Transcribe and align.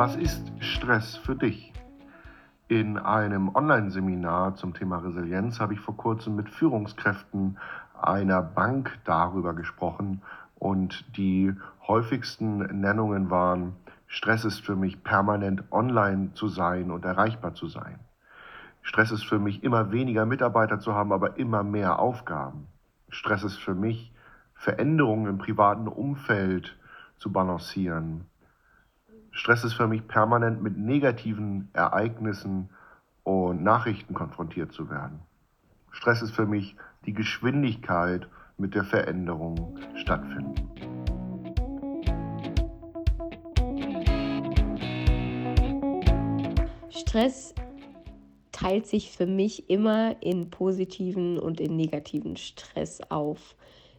Was 0.00 0.16
ist 0.16 0.50
Stress 0.60 1.18
für 1.18 1.36
dich? 1.36 1.74
In 2.68 2.96
einem 2.96 3.54
Online-Seminar 3.54 4.54
zum 4.54 4.72
Thema 4.72 4.96
Resilienz 4.96 5.60
habe 5.60 5.74
ich 5.74 5.80
vor 5.80 5.94
kurzem 5.94 6.36
mit 6.36 6.48
Führungskräften 6.48 7.58
einer 8.00 8.40
Bank 8.40 8.98
darüber 9.04 9.52
gesprochen 9.52 10.22
und 10.54 11.04
die 11.18 11.52
häufigsten 11.86 12.80
Nennungen 12.80 13.28
waren, 13.28 13.76
Stress 14.06 14.46
ist 14.46 14.64
für 14.64 14.74
mich 14.74 15.04
permanent 15.04 15.64
online 15.70 16.32
zu 16.32 16.48
sein 16.48 16.90
und 16.90 17.04
erreichbar 17.04 17.52
zu 17.52 17.66
sein. 17.66 17.98
Stress 18.80 19.10
ist 19.10 19.24
für 19.24 19.38
mich 19.38 19.62
immer 19.62 19.92
weniger 19.92 20.24
Mitarbeiter 20.24 20.80
zu 20.80 20.94
haben, 20.94 21.12
aber 21.12 21.36
immer 21.36 21.62
mehr 21.62 21.98
Aufgaben. 21.98 22.68
Stress 23.10 23.44
ist 23.44 23.58
für 23.58 23.74
mich 23.74 24.14
Veränderungen 24.54 25.26
im 25.26 25.36
privaten 25.36 25.88
Umfeld 25.88 26.78
zu 27.18 27.30
balancieren. 27.30 28.29
Stress 29.32 29.64
ist 29.64 29.74
für 29.74 29.86
mich 29.86 30.06
permanent 30.06 30.62
mit 30.62 30.76
negativen 30.76 31.68
Ereignissen 31.72 32.70
und 33.24 33.62
Nachrichten 33.62 34.14
konfrontiert 34.14 34.72
zu 34.72 34.90
werden. 34.90 35.20
Stress 35.90 36.22
ist 36.22 36.32
für 36.32 36.46
mich 36.46 36.76
die 37.06 37.14
Geschwindigkeit, 37.14 38.28
mit 38.60 38.74
der 38.74 38.84
Veränderung 38.84 39.78
stattfinden. 39.94 40.54
Stress 46.90 47.54
teilt 48.52 48.86
sich 48.86 49.10
für 49.10 49.26
mich 49.26 49.70
immer 49.70 50.22
in 50.22 50.50
positiven 50.50 51.38
und 51.38 51.60
in 51.60 51.74
negativen 51.74 52.36
Stress 52.36 53.00
auf. 53.08 53.56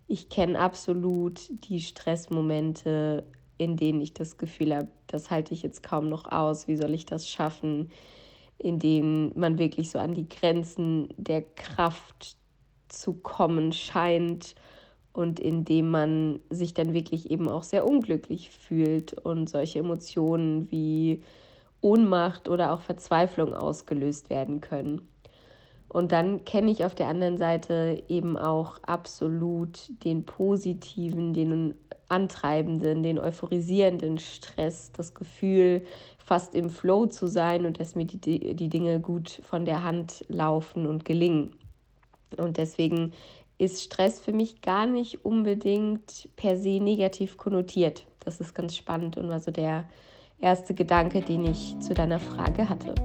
Ich 0.08 0.30
kenne 0.30 0.60
absolut 0.60 1.42
die 1.68 1.82
Stressmomente, 1.82 3.26
in 3.62 3.78
denen 3.78 4.02
ich 4.02 4.16
das 4.16 4.38
Gefühl 4.38 4.76
habe, 4.76 4.88
das 5.06 5.30
halte 5.30 5.54
ich 5.54 5.62
jetzt 5.62 5.84
kaum 5.84 6.10
noch 6.10 6.32
aus, 6.32 6.68
wie 6.68 6.76
soll 6.76 6.96
ich 6.96 7.06
das 7.06 7.30
schaffen, 7.30 7.92
in 8.58 8.80
denen 8.80 9.38
man 9.40 9.60
wirklich 9.60 9.92
so 9.92 10.00
an 10.00 10.16
die 10.16 10.28
Grenzen 10.28 11.10
der 11.16 11.44
Kraft 11.44 12.38
zu 12.88 13.14
kommen 13.14 13.72
scheint 13.72 14.56
und 15.14 15.40
in 15.40 15.64
dem 15.64 15.92
man 15.92 16.40
sich 16.50 16.74
dann 16.74 16.96
wirklich 16.96 17.30
eben 17.30 17.48
auch 17.48 17.62
sehr 17.62 17.88
unglücklich 17.88 18.50
fühlt 18.50 19.14
und 19.14 19.48
solche 19.48 19.80
Emotionen 19.80 20.72
wie 20.72 21.22
Ohnmacht 21.82 22.50
oder 22.50 22.74
auch 22.74 22.82
Verzweiflung 22.82 23.54
ausgelöst 23.54 24.32
werden 24.32 24.60
können. 24.60 25.08
Und 25.92 26.14
dann 26.14 26.46
kenne 26.46 26.72
ich 26.72 26.86
auf 26.86 26.96
der 26.96 27.08
anderen 27.08 27.38
Seite 27.38 28.02
eben 28.08 28.38
auch 28.38 28.78
absolut 28.84 29.92
den 30.06 30.24
positiven, 30.24 31.34
den 31.34 31.74
antreibenden, 32.08 33.04
den 33.04 33.20
euphorisierenden 33.20 34.18
Stress, 34.18 34.94
das 34.94 35.14
Gefühl, 35.14 35.86
fast 36.18 36.56
im 36.56 36.70
Flow 36.70 37.08
zu 37.08 37.28
sein 37.28 37.66
und 37.66 37.82
dass 37.82 37.96
mir 37.96 38.06
die, 38.06 38.56
die 38.56 38.70
Dinge 38.70 39.02
gut 39.02 39.42
von 39.44 39.66
der 39.66 39.84
Hand 39.84 40.24
laufen 40.30 40.88
und 40.88 41.04
gelingen. 41.04 41.58
Und 42.38 42.56
deswegen 42.56 43.12
ist 43.58 43.84
Stress 43.84 44.22
für 44.22 44.32
mich 44.32 44.62
gar 44.62 44.86
nicht 44.86 45.26
unbedingt 45.26 46.30
per 46.38 46.56
se 46.56 46.80
negativ 46.80 47.36
konnotiert. 47.36 48.06
Das 48.22 48.40
ist 48.40 48.56
ganz 48.56 48.78
spannend 48.78 49.18
und 49.18 49.28
war 49.28 49.42
so 49.42 49.52
der 49.52 49.90
erste 50.40 50.74
Gedanke, 50.74 51.22
den 51.22 51.46
ich 51.46 51.78
zu 51.80 51.94
deiner 51.94 52.20
Frage 52.20 52.70
hatte. 52.70 52.96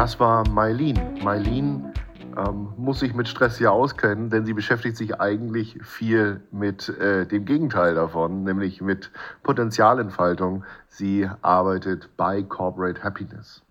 Das 0.00 0.18
war 0.18 0.48
Mailin. 0.48 0.98
Mailin 1.22 1.92
ähm, 2.34 2.72
muss 2.78 3.00
sich 3.00 3.12
mit 3.12 3.28
Stress 3.28 3.58
ja 3.58 3.68
auskennen, 3.68 4.30
denn 4.30 4.46
sie 4.46 4.54
beschäftigt 4.54 4.96
sich 4.96 5.20
eigentlich 5.20 5.78
viel 5.82 6.40
mit 6.50 6.88
äh, 6.88 7.26
dem 7.26 7.44
Gegenteil 7.44 7.96
davon, 7.96 8.42
nämlich 8.42 8.80
mit 8.80 9.10
Potenzialentfaltung. 9.42 10.64
Sie 10.88 11.28
arbeitet 11.42 12.16
bei 12.16 12.42
Corporate 12.42 13.04
Happiness. 13.04 13.62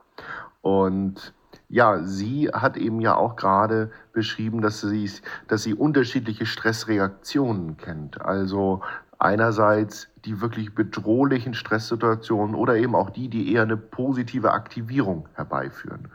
Und 0.61 1.33
ja, 1.67 2.03
sie 2.03 2.49
hat 2.49 2.77
eben 2.77 3.01
ja 3.01 3.15
auch 3.15 3.35
gerade 3.35 3.89
beschrieben, 4.13 4.61
dass 4.61 4.81
sie, 4.81 5.09
dass 5.47 5.63
sie 5.63 5.73
unterschiedliche 5.73 6.45
Stressreaktionen 6.45 7.77
kennt. 7.77 8.21
Also 8.21 8.81
einerseits 9.19 10.07
die 10.25 10.41
wirklich 10.41 10.73
bedrohlichen 10.73 11.53
Stresssituationen 11.53 12.55
oder 12.55 12.75
eben 12.75 12.95
auch 12.95 13.09
die, 13.09 13.27
die 13.27 13.53
eher 13.53 13.63
eine 13.63 13.77
positive 13.77 14.51
Aktivierung 14.51 15.27
herbeiführen. 15.35 16.09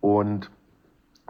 Und 0.00 0.50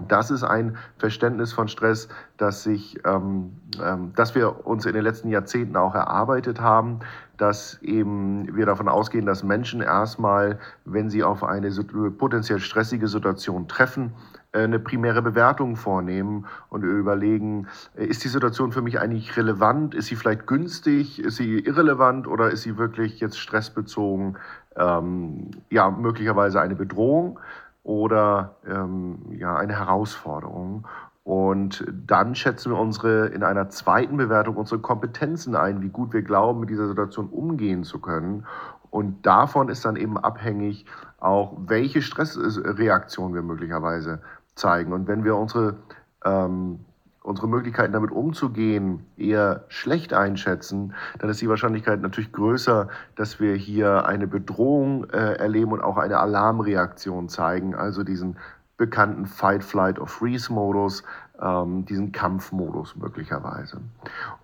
das 0.08 0.30
ist 0.30 0.42
ein 0.42 0.76
Verständnis 0.98 1.52
von 1.52 1.68
Stress, 1.68 2.08
das, 2.36 2.62
sich, 2.62 2.98
ähm, 3.04 3.52
ähm, 3.82 4.12
das 4.16 4.34
wir 4.34 4.66
uns 4.66 4.86
in 4.86 4.94
den 4.94 5.04
letzten 5.04 5.28
Jahrzehnten 5.28 5.76
auch 5.76 5.94
erarbeitet 5.94 6.60
haben, 6.60 7.00
dass 7.36 7.80
eben 7.82 8.56
wir 8.56 8.66
davon 8.66 8.88
ausgehen, 8.88 9.26
dass 9.26 9.42
Menschen 9.42 9.80
erstmal, 9.80 10.58
wenn 10.84 11.10
sie 11.10 11.22
auf 11.22 11.44
eine 11.44 11.70
potenziell 11.70 12.60
stressige 12.60 13.08
Situation 13.08 13.68
treffen, 13.68 14.12
äh, 14.52 14.60
eine 14.60 14.78
primäre 14.78 15.22
Bewertung 15.22 15.76
vornehmen 15.76 16.46
und 16.68 16.82
überlegen, 16.84 17.68
äh, 17.96 18.04
ist 18.04 18.24
die 18.24 18.28
Situation 18.28 18.72
für 18.72 18.82
mich 18.82 19.00
eigentlich 19.00 19.36
relevant, 19.36 19.94
ist 19.94 20.06
sie 20.06 20.16
vielleicht 20.16 20.46
günstig, 20.46 21.20
ist 21.20 21.36
sie 21.36 21.58
irrelevant? 21.58 22.26
Oder 22.26 22.50
ist 22.50 22.62
sie 22.62 22.78
wirklich 22.78 23.20
jetzt 23.20 23.38
stressbezogen, 23.38 24.38
ähm, 24.76 25.50
ja, 25.70 25.90
möglicherweise 25.90 26.60
eine 26.60 26.76
Bedrohung 26.76 27.38
oder 27.84 28.56
ähm, 28.66 29.18
ja, 29.30 29.56
eine 29.56 29.78
Herausforderung. 29.78 30.86
Und 31.24 31.84
dann 32.06 32.34
schätzen 32.34 32.72
wir 32.72 32.78
unsere 32.78 33.26
in 33.26 33.44
einer 33.44 33.68
zweiten 33.68 34.16
Bewertung 34.16 34.56
unsere 34.56 34.80
Kompetenzen 34.80 35.54
ein, 35.54 35.80
wie 35.80 35.88
gut 35.88 36.12
wir 36.12 36.22
glauben, 36.22 36.60
mit 36.60 36.70
dieser 36.70 36.88
Situation 36.88 37.28
umgehen 37.28 37.84
zu 37.84 38.00
können. 38.00 38.44
Und 38.90 39.24
davon 39.24 39.68
ist 39.68 39.84
dann 39.84 39.96
eben 39.96 40.18
abhängig 40.18 40.84
auch, 41.18 41.54
welche 41.56 42.02
Stressreaktion 42.02 43.34
wir 43.34 43.42
möglicherweise 43.42 44.20
zeigen. 44.54 44.92
Und 44.92 45.06
wenn 45.06 45.24
wir 45.24 45.36
unsere 45.36 45.76
ähm, 46.24 46.80
unsere 47.22 47.48
Möglichkeiten 47.48 47.92
damit 47.92 48.10
umzugehen 48.10 49.06
eher 49.16 49.64
schlecht 49.68 50.12
einschätzen, 50.12 50.94
dann 51.18 51.30
ist 51.30 51.40
die 51.40 51.48
Wahrscheinlichkeit 51.48 52.00
natürlich 52.00 52.32
größer, 52.32 52.88
dass 53.16 53.40
wir 53.40 53.54
hier 53.54 54.06
eine 54.06 54.26
Bedrohung 54.26 55.08
äh, 55.10 55.34
erleben 55.34 55.72
und 55.72 55.82
auch 55.82 55.96
eine 55.96 56.18
Alarmreaktion 56.18 57.28
zeigen, 57.28 57.74
also 57.74 58.02
diesen 58.02 58.36
bekannten 58.76 59.26
Fight, 59.26 59.62
Flight 59.62 60.00
or 60.00 60.08
Freeze-Modus, 60.08 61.04
ähm, 61.40 61.84
diesen 61.84 62.12
Kampfmodus 62.12 62.96
möglicherweise. 62.96 63.80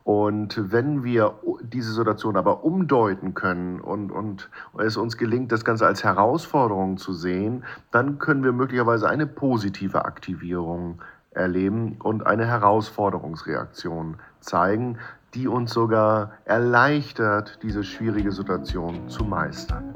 Und 0.05 0.73
wenn 0.73 1.03
wir 1.03 1.35
diese 1.63 1.93
Situation 1.93 2.37
aber 2.37 2.65
umdeuten 2.65 3.35
können 3.35 3.81
und, 3.81 4.11
und 4.11 4.51
es 4.79 4.97
uns 4.97 5.17
gelingt, 5.17 5.53
das 5.53 5.65
Ganze 5.65 5.87
als 5.87 6.05
Herausforderung 6.05 6.99
zu 6.99 7.13
sehen, 7.13 7.65
dann 7.91 8.19
können 8.19 8.45
wir 8.45 8.53
möglicherweise 8.53 9.09
eine 9.09 9.27
positive 9.27 10.05
Aktivierung 10.05 11.01
erleben 11.39 11.97
und 12.03 12.27
eine 12.27 12.47
Herausforderungsreaktion 12.47 14.19
zeigen, 14.41 14.99
die 15.35 15.49
uns 15.49 15.73
sogar 15.73 16.33
erleichtert, 16.45 17.59
diese 17.63 17.85
schwierige 17.85 18.33
Situation 18.33 19.09
zu 19.09 19.25
meistern. 19.25 19.95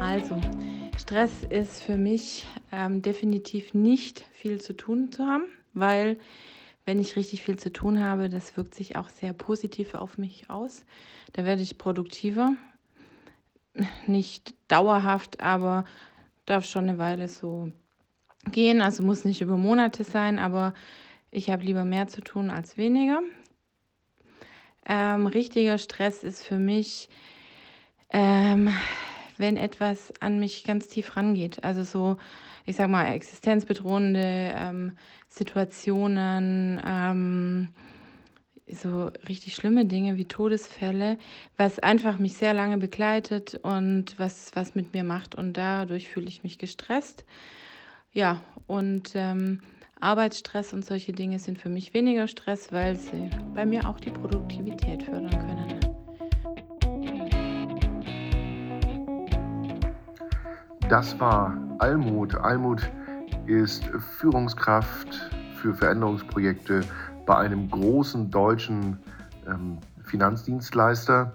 Also, 0.00 0.36
Stress 0.98 1.30
ist 1.48 1.82
für 1.82 1.96
mich 1.96 2.46
ähm, 2.70 3.00
definitiv 3.00 3.72
nicht 3.72 4.24
viel 4.32 4.60
zu 4.60 4.74
tun 4.74 5.10
zu 5.10 5.24
haben, 5.24 5.44
weil 5.74 6.18
wenn 6.84 6.98
ich 6.98 7.16
richtig 7.16 7.42
viel 7.42 7.58
zu 7.58 7.72
tun 7.72 8.00
habe, 8.00 8.28
das 8.28 8.56
wirkt 8.56 8.74
sich 8.74 8.96
auch 8.96 9.08
sehr 9.08 9.32
positiv 9.32 9.94
auf 9.94 10.18
mich 10.18 10.50
aus. 10.50 10.84
Da 11.32 11.44
werde 11.44 11.62
ich 11.62 11.78
produktiver 11.78 12.54
nicht 14.06 14.54
dauerhaft, 14.68 15.40
aber 15.40 15.84
darf 16.46 16.64
schon 16.64 16.88
eine 16.88 16.98
Weile 16.98 17.28
so 17.28 17.72
gehen. 18.50 18.80
Also 18.82 19.02
muss 19.02 19.24
nicht 19.24 19.40
über 19.40 19.56
Monate 19.56 20.04
sein, 20.04 20.38
aber 20.38 20.74
ich 21.30 21.50
habe 21.50 21.64
lieber 21.64 21.84
mehr 21.84 22.08
zu 22.08 22.20
tun 22.20 22.50
als 22.50 22.76
weniger. 22.76 23.20
Ähm, 24.86 25.26
richtiger 25.26 25.78
Stress 25.78 26.24
ist 26.24 26.44
für 26.44 26.58
mich, 26.58 27.08
ähm, 28.10 28.68
wenn 29.38 29.56
etwas 29.56 30.12
an 30.20 30.40
mich 30.40 30.64
ganz 30.64 30.88
tief 30.88 31.16
rangeht. 31.16 31.62
Also 31.64 31.84
so, 31.84 32.16
ich 32.66 32.76
sag 32.76 32.90
mal, 32.90 33.06
existenzbedrohende 33.06 34.52
ähm, 34.56 34.96
Situationen, 35.28 36.80
ähm, 36.84 37.68
so 38.68 39.10
richtig 39.28 39.54
schlimme 39.54 39.84
Dinge 39.84 40.16
wie 40.16 40.24
Todesfälle, 40.24 41.18
was 41.56 41.78
einfach 41.78 42.18
mich 42.18 42.36
sehr 42.36 42.54
lange 42.54 42.78
begleitet 42.78 43.58
und 43.62 44.18
was, 44.18 44.52
was 44.54 44.74
mit 44.74 44.94
mir 44.94 45.04
macht. 45.04 45.34
Und 45.34 45.56
dadurch 45.56 46.08
fühle 46.08 46.26
ich 46.26 46.42
mich 46.42 46.58
gestresst. 46.58 47.24
Ja, 48.12 48.40
und 48.66 49.12
ähm, 49.14 49.60
Arbeitsstress 50.00 50.72
und 50.72 50.84
solche 50.84 51.12
Dinge 51.12 51.38
sind 51.38 51.58
für 51.58 51.68
mich 51.68 51.94
weniger 51.94 52.28
Stress, 52.28 52.72
weil 52.72 52.96
sie 52.96 53.30
bei 53.54 53.64
mir 53.64 53.88
auch 53.88 54.00
die 54.00 54.10
Produktivität 54.10 55.02
fördern 55.02 55.30
können. 55.30 55.80
Das 60.88 61.18
war 61.18 61.56
Almut. 61.78 62.34
Almut 62.34 62.90
ist 63.46 63.84
Führungskraft 64.18 65.30
für 65.54 65.72
Veränderungsprojekte 65.72 66.84
bei 67.26 67.36
einem 67.36 67.70
großen 67.70 68.30
deutschen 68.30 68.98
ähm, 69.46 69.78
Finanzdienstleister. 70.04 71.32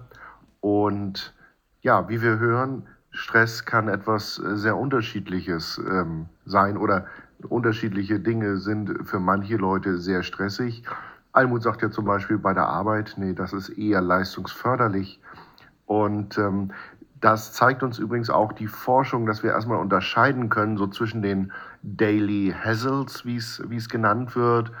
Und 0.60 1.34
ja, 1.82 2.08
wie 2.08 2.22
wir 2.22 2.38
hören, 2.38 2.86
Stress 3.10 3.64
kann 3.64 3.88
etwas 3.88 4.38
äh, 4.38 4.56
sehr 4.56 4.76
Unterschiedliches 4.76 5.78
ähm, 5.78 6.26
sein 6.44 6.76
oder 6.76 7.06
unterschiedliche 7.48 8.18
Dinge 8.18 8.56
sind 8.58 9.08
für 9.08 9.20
manche 9.20 9.56
Leute 9.56 9.98
sehr 9.98 10.22
stressig. 10.22 10.82
Almut 11.32 11.62
sagt 11.62 11.82
ja 11.82 11.90
zum 11.90 12.04
Beispiel 12.04 12.38
bei 12.38 12.52
der 12.52 12.66
Arbeit, 12.66 13.14
nee, 13.16 13.32
das 13.32 13.52
ist 13.52 13.68
eher 13.70 14.00
leistungsförderlich. 14.00 15.20
Und 15.86 16.36
ähm, 16.36 16.72
das 17.20 17.52
zeigt 17.52 17.82
uns 17.82 17.98
übrigens 17.98 18.30
auch 18.30 18.52
die 18.52 18.66
Forschung, 18.66 19.26
dass 19.26 19.42
wir 19.42 19.50
erstmal 19.50 19.78
unterscheiden 19.78 20.48
können, 20.48 20.76
so 20.76 20.86
zwischen 20.86 21.22
den 21.22 21.52
Daily 21.82 22.54
Hassles, 22.56 23.24
wie 23.24 23.36
es 23.36 23.88
genannt 23.88 24.36
wird, 24.36 24.72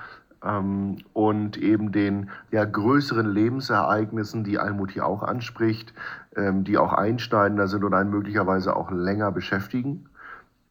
ähm, 0.44 0.96
und 1.12 1.56
eben 1.56 1.92
den 1.92 2.30
ja, 2.50 2.64
größeren 2.64 3.32
Lebensereignissen, 3.32 4.44
die 4.44 4.58
Almut 4.58 4.92
hier 4.92 5.06
auch 5.06 5.22
anspricht, 5.22 5.92
ähm, 6.36 6.64
die 6.64 6.78
auch 6.78 6.92
einschneidender 6.92 7.66
sind 7.68 7.84
und 7.84 7.94
einen 7.94 8.10
möglicherweise 8.10 8.76
auch 8.76 8.90
länger 8.90 9.32
beschäftigen, 9.32 10.06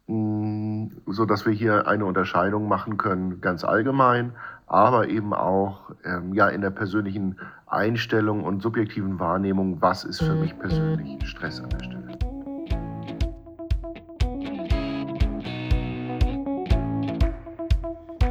mm, 0.07 0.87
so 1.07 1.25
dass 1.25 1.45
wir 1.45 1.53
hier 1.53 1.87
eine 1.87 2.05
Unterscheidung 2.05 2.67
machen 2.67 2.97
können, 2.97 3.41
ganz 3.41 3.63
allgemein, 3.63 4.33
aber 4.67 5.07
eben 5.07 5.33
auch 5.33 5.91
ähm, 6.03 6.33
ja, 6.33 6.47
in 6.49 6.61
der 6.61 6.71
persönlichen 6.71 7.37
Einstellung 7.67 8.43
und 8.43 8.61
subjektiven 8.61 9.19
Wahrnehmung, 9.19 9.81
was 9.81 10.03
ist 10.03 10.21
für 10.21 10.35
mich 10.35 10.57
persönlich 10.57 11.27
Stress 11.27 11.61
an 11.61 11.69
der 11.69 11.83
Stelle. 11.83 12.36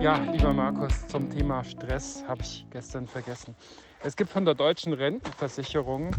Ja, 0.06 0.18
lieber 0.18 0.52
Markus, 0.52 1.04
zum 1.08 1.28
Thema 1.28 1.64
Stress 1.64 2.22
habe 2.28 2.40
ich 2.40 2.64
gestern 2.70 3.08
vergessen. 3.08 3.56
Es 4.04 4.14
gibt 4.14 4.30
von 4.30 4.44
der 4.44 4.54
deutschen 4.54 4.92
Rentenversicherung 4.92 6.14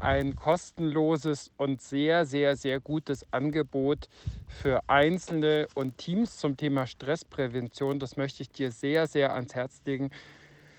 ein 0.00 0.34
kostenloses 0.34 1.52
und 1.56 1.80
sehr, 1.80 2.26
sehr, 2.26 2.56
sehr 2.56 2.80
gutes 2.80 3.32
Angebot 3.32 4.08
für 4.48 4.80
Einzelne 4.88 5.68
und 5.76 5.98
Teams 5.98 6.38
zum 6.38 6.56
Thema 6.56 6.88
Stressprävention. 6.88 8.00
Das 8.00 8.16
möchte 8.16 8.42
ich 8.42 8.50
dir 8.50 8.72
sehr, 8.72 9.06
sehr 9.06 9.32
ans 9.32 9.54
Herz 9.54 9.82
legen, 9.84 10.10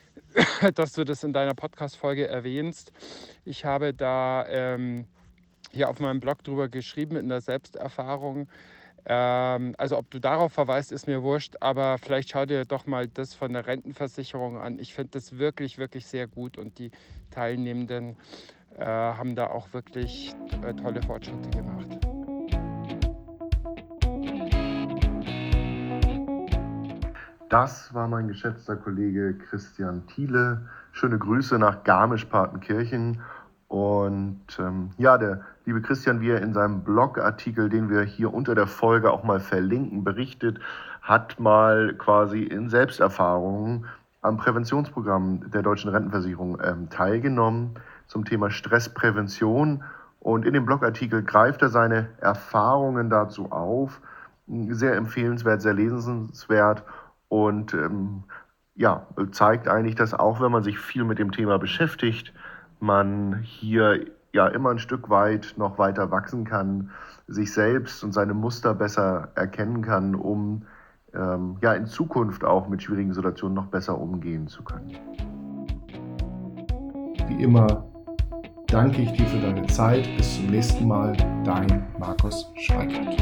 dass 0.76 0.92
du 0.92 1.06
das 1.06 1.24
in 1.24 1.32
deiner 1.32 1.54
Podcast-Folge 1.54 2.28
erwähnst. 2.28 2.92
Ich 3.46 3.64
habe 3.64 3.94
da 3.94 4.46
ähm, 4.50 5.06
hier 5.72 5.90
auf 5.90 6.02
meinem 6.02 6.20
Blog 6.20 6.44
drüber 6.44 6.68
geschrieben 6.68 7.16
in 7.16 7.30
der 7.30 7.40
Selbsterfahrung 7.40 8.50
ähm, 9.06 9.76
also 9.78 9.98
ob 9.98 10.10
du 10.12 10.20
darauf 10.20 10.54
verweist, 10.54 10.92
ist 10.92 11.08
mir 11.08 11.24
wurscht, 11.24 11.56
aber 11.62 11.98
vielleicht 11.98 12.32
schau 12.32 12.46
dir 12.46 12.66
doch 12.66 12.86
mal 12.86 13.08
das 13.08 13.34
von 13.34 13.54
der 13.54 13.68
Rentenversicherung 13.68 14.58
an. 14.58 14.80
Ich 14.80 14.94
finde 14.94 15.12
das 15.12 15.38
wirklich, 15.38 15.78
wirklich 15.78 16.06
sehr 16.08 16.28
gut 16.28 16.58
und 16.58 16.80
die 16.80 16.92
Teilnehmenden 17.32 18.18
äh, 18.78 18.86
haben 18.86 19.36
da 19.36 19.48
auch 19.48 19.74
wirklich 19.74 20.36
äh, 20.64 20.74
tolle 20.74 21.02
Fortschritte 21.02 21.50
gemacht. 21.50 22.00
Das 27.50 27.92
war 27.96 28.08
mein 28.08 28.28
geschätzter 28.28 28.76
Kollege 28.76 29.36
Christian 29.36 30.06
Thiele. 30.06 30.68
Schöne 30.92 31.18
Grüße 31.18 31.58
nach 31.58 31.84
Garmisch-Partenkirchen. 31.84 33.22
Und 33.68 34.42
ähm, 34.60 34.92
ja, 34.98 35.18
der 35.18 35.42
liebe 35.70 35.82
Christian, 35.84 36.20
wie 36.20 36.32
er 36.32 36.42
in 36.42 36.52
seinem 36.52 36.84
Blogartikel, 36.84 37.70
den 37.70 37.92
wir 37.92 38.02
hier 38.02 38.34
unter 38.34 38.56
der 38.56 38.66
Folge 38.66 39.12
auch 39.12 39.24
mal 39.24 39.40
verlinken, 39.40 40.04
berichtet, 40.04 40.60
hat 41.04 41.40
mal 41.40 41.94
quasi 41.94 42.42
in 42.42 42.70
Selbsterfahrungen 42.70 43.86
am 44.24 44.38
Präventionsprogramm 44.38 45.52
der 45.52 45.62
deutschen 45.62 45.92
Rentenversicherung 45.92 46.60
ähm, 46.64 46.90
teilgenommen 46.90 47.76
zum 48.08 48.26
Thema 48.26 48.50
Stressprävention. 48.50 49.84
Und 50.20 50.44
in 50.44 50.54
dem 50.54 50.66
Blogartikel 50.66 51.22
greift 51.22 51.62
er 51.62 51.70
seine 51.70 52.10
Erfahrungen 52.18 53.12
dazu 53.12 53.52
auf. 53.52 54.02
Sehr 54.48 54.96
empfehlenswert, 54.96 55.62
sehr 55.62 55.76
lesenswert 55.76 56.84
und 57.28 57.76
ähm, 57.76 58.24
ja, 58.74 59.06
zeigt 59.30 59.68
eigentlich, 59.68 59.94
dass 59.94 60.16
auch 60.16 60.42
wenn 60.42 60.52
man 60.52 60.64
sich 60.64 60.80
viel 60.80 61.04
mit 61.04 61.20
dem 61.20 61.32
Thema 61.32 61.60
beschäftigt, 61.60 62.34
man 62.80 63.44
hier 63.44 64.08
ja 64.32 64.48
immer 64.48 64.72
ein 64.72 64.80
Stück 64.80 65.10
weit 65.10 65.56
noch 65.58 65.78
weiter 65.78 66.12
wachsen 66.12 66.46
kann, 66.46 66.92
sich 67.28 67.54
selbst 67.54 68.04
und 68.04 68.14
seine 68.14 68.34
Muster 68.34 68.74
besser 68.74 69.30
erkennen 69.36 69.82
kann, 69.82 70.16
um 70.16 70.64
ähm, 71.14 71.58
ja 71.62 71.74
in 71.74 71.86
Zukunft 71.86 72.44
auch 72.44 72.68
mit 72.68 72.84
schwierigen 72.84 73.14
Situationen 73.14 73.56
noch 73.56 73.68
besser 73.68 74.00
umgehen 74.00 74.48
zu 74.48 74.64
können. 74.64 74.98
Wie 77.28 77.44
immer 77.44 77.86
danke 78.68 79.02
ich 79.02 79.12
dir 79.14 79.26
für 79.26 79.40
deine 79.40 79.66
Zeit. 79.68 80.08
Bis 80.18 80.36
zum 80.36 80.48
nächsten 80.48 80.88
Mal. 80.88 81.14
Dein 81.44 81.88
Markus 82.00 82.52
Schweikert. 82.56 83.18